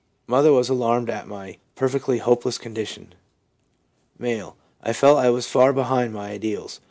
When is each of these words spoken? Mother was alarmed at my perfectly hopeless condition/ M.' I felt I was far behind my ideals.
Mother 0.25 0.51
was 0.51 0.67
alarmed 0.67 1.11
at 1.11 1.27
my 1.27 1.59
perfectly 1.75 2.17
hopeless 2.17 2.57
condition/ 2.57 3.13
M.' 4.19 4.53
I 4.83 4.93
felt 4.93 5.19
I 5.19 5.29
was 5.29 5.45
far 5.45 5.73
behind 5.73 6.11
my 6.11 6.31
ideals. 6.31 6.79